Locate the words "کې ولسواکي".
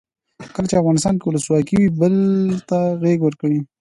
1.17-1.75